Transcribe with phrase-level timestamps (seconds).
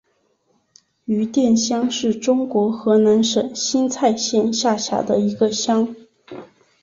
[1.05, 5.95] 余店乡是中国河南省新蔡县下辖的一个乡。